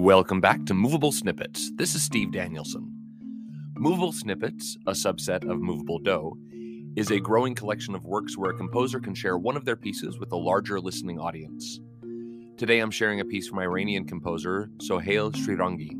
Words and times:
Welcome 0.00 0.40
back 0.40 0.64
to 0.64 0.72
Movable 0.72 1.12
Snippets. 1.12 1.72
This 1.74 1.94
is 1.94 2.02
Steve 2.02 2.32
Danielson. 2.32 2.90
Movable 3.76 4.12
Snippets, 4.12 4.78
a 4.86 4.92
subset 4.92 5.46
of 5.46 5.60
Movable 5.60 5.98
Do, 5.98 6.38
is 6.96 7.10
a 7.10 7.20
growing 7.20 7.54
collection 7.54 7.94
of 7.94 8.06
works 8.06 8.38
where 8.38 8.50
a 8.50 8.56
composer 8.56 8.98
can 8.98 9.14
share 9.14 9.36
one 9.36 9.58
of 9.58 9.66
their 9.66 9.76
pieces 9.76 10.18
with 10.18 10.32
a 10.32 10.36
larger 10.38 10.80
listening 10.80 11.20
audience. 11.20 11.80
Today 12.56 12.78
I'm 12.78 12.90
sharing 12.90 13.20
a 13.20 13.26
piece 13.26 13.46
from 13.46 13.58
Iranian 13.58 14.06
composer 14.06 14.70
Soheil 14.78 15.32
Shirangi. 15.32 15.90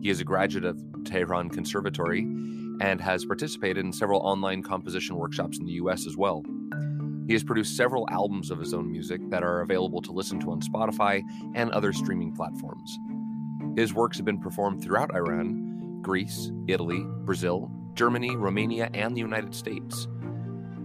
He 0.00 0.08
is 0.08 0.20
a 0.20 0.24
graduate 0.24 0.64
of 0.64 0.80
Tehran 1.04 1.50
Conservatory 1.50 2.20
and 2.80 3.00
has 3.00 3.24
participated 3.24 3.84
in 3.84 3.92
several 3.92 4.20
online 4.20 4.62
composition 4.62 5.16
workshops 5.16 5.58
in 5.58 5.66
the 5.66 5.72
US 5.72 6.06
as 6.06 6.16
well. 6.16 6.44
He 7.26 7.32
has 7.32 7.42
produced 7.42 7.76
several 7.76 8.08
albums 8.08 8.52
of 8.52 8.60
his 8.60 8.72
own 8.72 8.88
music 8.88 9.20
that 9.30 9.42
are 9.42 9.62
available 9.62 10.00
to 10.02 10.12
listen 10.12 10.38
to 10.40 10.52
on 10.52 10.60
Spotify 10.60 11.22
and 11.56 11.72
other 11.72 11.92
streaming 11.92 12.32
platforms. 12.36 12.98
His 13.76 13.94
works 13.94 14.18
have 14.18 14.26
been 14.26 14.40
performed 14.40 14.82
throughout 14.82 15.14
Iran, 15.14 16.00
Greece, 16.02 16.50
Italy, 16.68 17.04
Brazil, 17.24 17.70
Germany, 17.94 18.36
Romania, 18.36 18.90
and 18.92 19.16
the 19.16 19.20
United 19.20 19.54
States. 19.54 20.08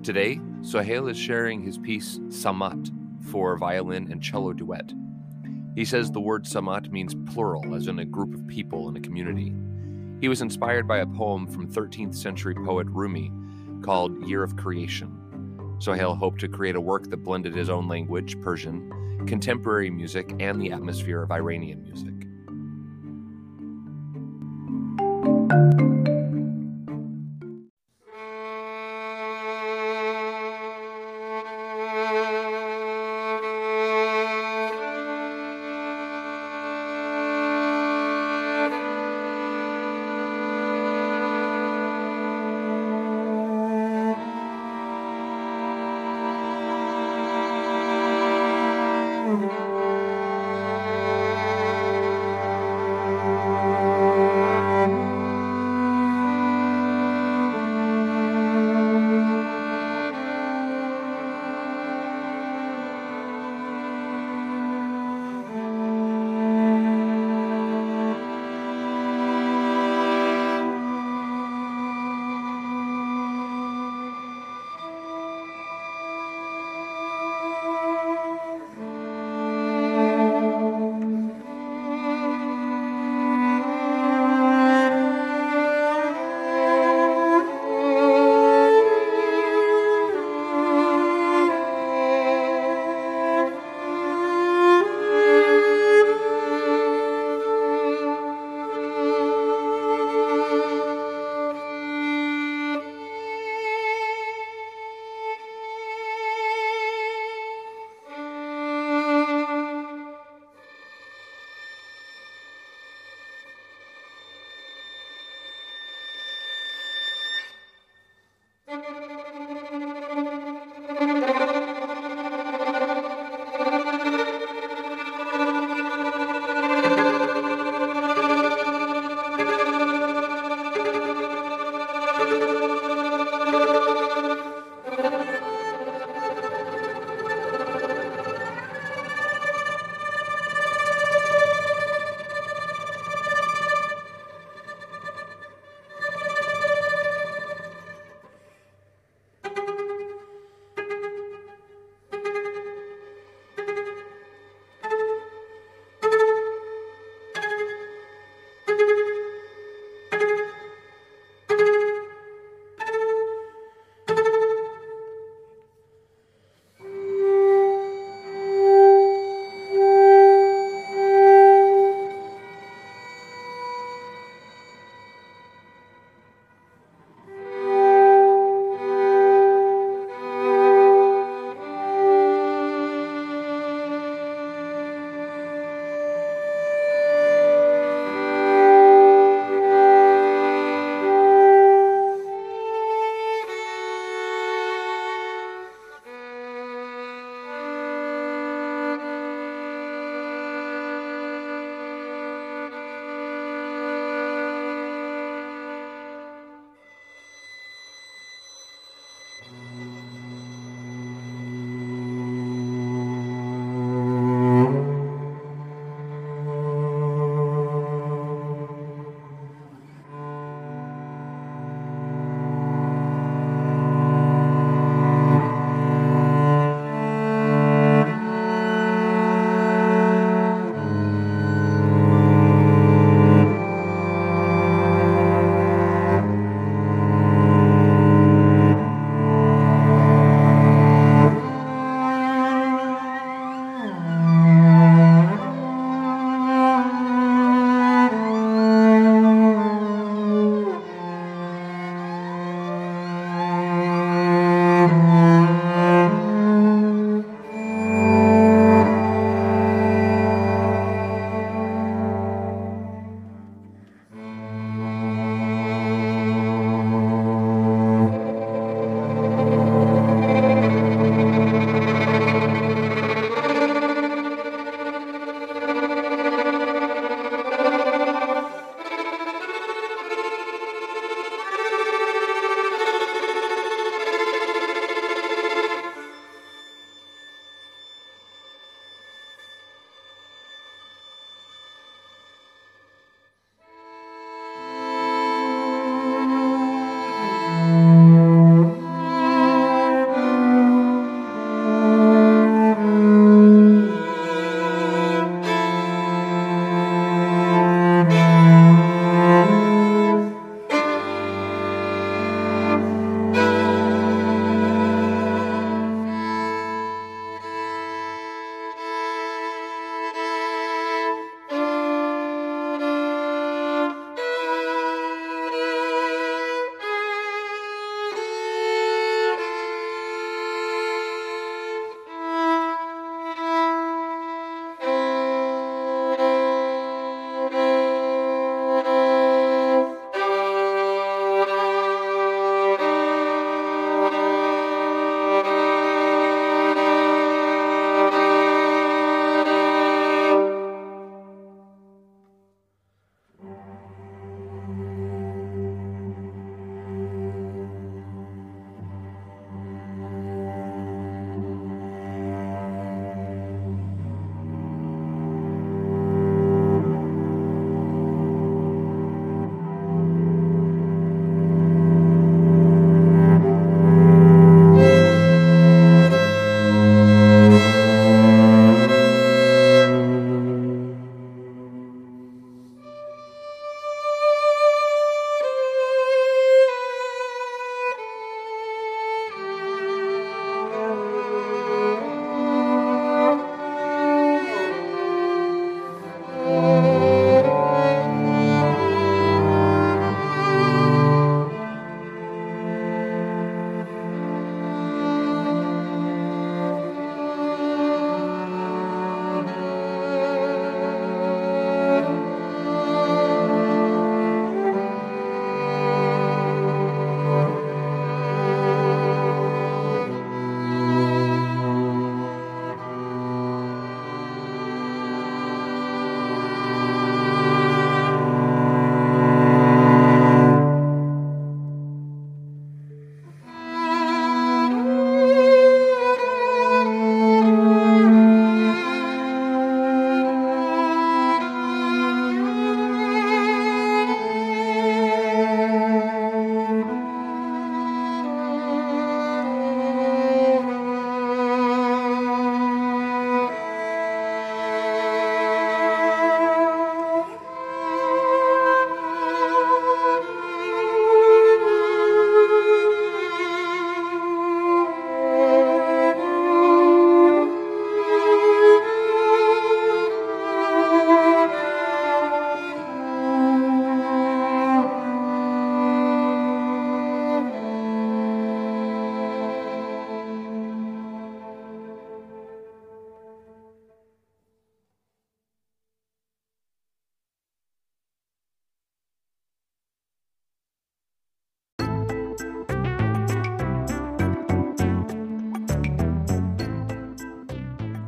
Today, 0.03 0.39
Soheil 0.61 1.09
is 1.09 1.17
sharing 1.17 1.61
his 1.61 1.77
piece 1.77 2.19
Samat 2.29 2.91
for 3.21 3.57
violin 3.57 4.09
and 4.11 4.23
cello 4.23 4.53
duet. 4.53 4.93
He 5.75 5.83
says 5.85 6.11
the 6.11 6.21
word 6.21 6.45
Samat 6.45 6.91
means 6.91 7.15
plural, 7.33 7.75
as 7.75 7.87
in 7.87 7.99
a 7.99 8.05
group 8.05 8.33
of 8.33 8.47
people 8.47 8.87
in 8.87 8.95
a 8.95 9.01
community. 9.01 9.53
He 10.21 10.29
was 10.29 10.41
inspired 10.41 10.87
by 10.87 10.99
a 10.99 11.05
poem 11.05 11.45
from 11.45 11.71
13th 11.71 12.15
century 12.15 12.55
poet 12.55 12.87
Rumi 12.89 13.31
called 13.83 14.27
Year 14.27 14.43
of 14.43 14.55
Creation. 14.55 15.75
Soheil 15.79 16.17
hoped 16.17 16.39
to 16.39 16.47
create 16.47 16.75
a 16.75 16.81
work 16.81 17.09
that 17.09 17.23
blended 17.23 17.53
his 17.53 17.69
own 17.69 17.87
language, 17.87 18.39
Persian, 18.41 19.25
contemporary 19.27 19.91
music, 19.91 20.33
and 20.39 20.59
the 20.59 20.71
atmosphere 20.71 21.21
of 21.21 21.31
Iranian 21.31 21.83
music. 21.83 22.16
Bye. 25.57 25.96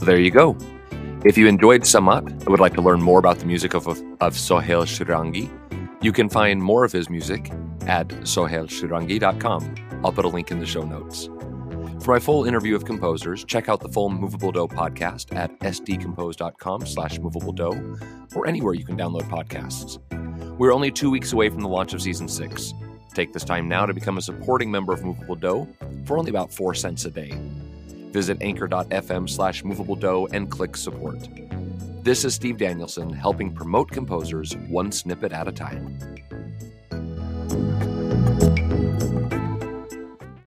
There 0.09 0.19
you 0.19 0.31
go. 0.31 0.57
If 1.23 1.37
you 1.37 1.45
enjoyed 1.45 1.81
Samat 1.81 2.31
and 2.31 2.49
would 2.49 2.59
like 2.59 2.73
to 2.73 2.81
learn 2.81 2.99
more 2.99 3.19
about 3.19 3.37
the 3.37 3.45
music 3.45 3.75
of, 3.75 3.87
of 3.87 4.33
Soheil 4.33 4.83
Shirangi, 4.83 5.51
you 6.01 6.11
can 6.11 6.29
find 6.29 6.63
more 6.63 6.83
of 6.83 6.91
his 6.91 7.11
music 7.11 7.51
at 7.85 8.07
soheilshirangi.com. 8.07 9.75
I'll 10.03 10.11
put 10.11 10.25
a 10.25 10.27
link 10.27 10.49
in 10.49 10.57
the 10.57 10.65
show 10.65 10.83
notes. 10.83 11.29
For 12.03 12.15
my 12.15 12.17
full 12.17 12.45
interview 12.45 12.75
of 12.75 12.85
composers, 12.85 13.43
check 13.43 13.69
out 13.69 13.81
the 13.81 13.89
full 13.89 14.09
Movable 14.09 14.51
Do 14.51 14.67
podcast 14.67 15.35
at 15.35 15.51
sdcompose.com 15.59 16.87
slash 16.87 17.19
movable 17.19 17.53
do 17.53 17.95
or 18.33 18.47
anywhere 18.47 18.73
you 18.73 18.85
can 18.85 18.97
download 18.97 19.29
podcasts. 19.29 19.99
We're 20.57 20.73
only 20.73 20.89
two 20.89 21.11
weeks 21.11 21.33
away 21.33 21.49
from 21.49 21.61
the 21.61 21.69
launch 21.69 21.93
of 21.93 22.01
season 22.01 22.27
six. 22.27 22.73
Take 23.13 23.31
this 23.31 23.43
time 23.43 23.67
now 23.67 23.85
to 23.85 23.93
become 23.93 24.17
a 24.17 24.23
supporting 24.23 24.71
member 24.71 24.91
of 24.91 25.03
Movable 25.05 25.35
Do 25.35 25.67
for 26.05 26.17
only 26.17 26.31
about 26.31 26.51
four 26.51 26.73
cents 26.73 27.05
a 27.05 27.11
day. 27.11 27.39
Visit 28.11 28.37
anchor.fm 28.41 29.29
slash 29.29 29.63
movable 29.63 29.95
do 29.95 30.27
and 30.27 30.49
click 30.49 30.75
support. 30.75 31.27
This 32.03 32.25
is 32.25 32.33
Steve 32.33 32.57
Danielson 32.57 33.11
helping 33.11 33.53
promote 33.53 33.91
composers 33.91 34.55
one 34.67 34.91
snippet 34.91 35.31
at 35.31 35.47
a 35.47 35.51
time. 35.51 35.97